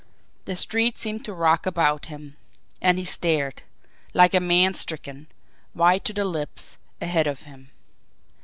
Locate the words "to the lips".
6.05-6.79